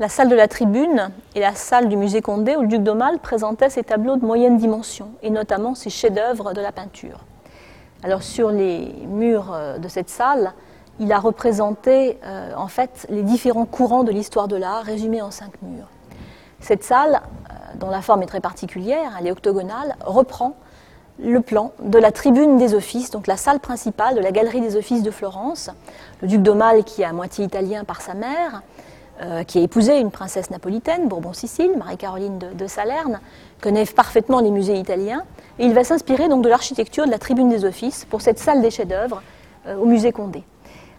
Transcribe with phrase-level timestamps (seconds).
[0.00, 3.18] la salle de la tribune et la salle du musée Condé où le duc d'Aumale
[3.18, 7.20] présentait ses tableaux de moyenne dimension et notamment ses chefs-d'œuvre de la peinture.
[8.02, 10.54] Alors sur les murs euh, de cette salle,
[11.00, 15.30] il a représenté euh, en fait les différents courants de l'histoire de l'art résumés en
[15.30, 15.88] cinq murs.
[16.60, 20.56] Cette salle, euh, dont la forme est très particulière, elle est octogonale, reprend
[21.22, 24.76] le plan de la tribune des offices, donc la salle principale de la galerie des
[24.76, 25.68] offices de Florence.
[26.22, 28.62] Le duc d'Aumale, qui est à moitié italien par sa mère,
[29.22, 33.20] euh, qui a épousé une princesse napolitaine, Bourbon-Sicile, Marie-Caroline de, Salerne,
[33.60, 35.24] connaît parfaitement les musées italiens.
[35.58, 38.62] Et il va s'inspirer donc de l'architecture de la tribune des offices pour cette salle
[38.62, 39.20] des chefs-d'œuvre
[39.66, 40.42] euh, au musée Condé.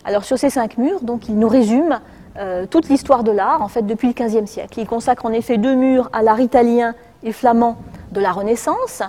[0.06, 2.00] Alors sur ces cinq murs, donc, il nous résume
[2.38, 4.80] euh, toute l'histoire de l'art, en fait, depuis le XVe siècle.
[4.80, 7.78] Il consacre en effet deux murs à l'art italien et flamand
[8.12, 9.02] de la Renaissance,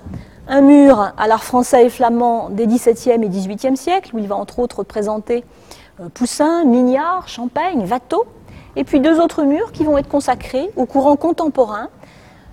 [0.49, 4.37] un mur à l'art français et flamand des XVIIe et XVIIIe siècles, où il va
[4.37, 5.45] entre autres présenter
[6.15, 8.25] Poussin, Mignard, Champagne, Watteau,
[8.77, 11.89] et puis deux autres murs qui vont être consacrés au courant contemporain.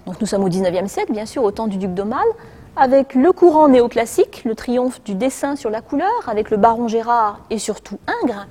[0.05, 2.27] Donc nous sommes au XIXe siècle, bien sûr, au temps du duc d'Aumale,
[2.75, 7.39] avec le courant néoclassique, le triomphe du dessin sur la couleur, avec le baron Gérard
[7.49, 8.47] et surtout Ingres.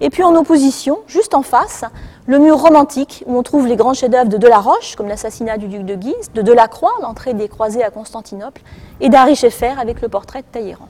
[0.00, 1.84] Et puis en opposition, juste en face,
[2.26, 5.84] le mur romantique, où on trouve les grands chefs-d'œuvre de Delaroche, comme l'assassinat du duc
[5.84, 8.62] de Guise, de Delacroix, l'entrée des croisés à Constantinople,
[9.00, 10.88] et d'Harry Scheffer avec le portrait de Talleyrand.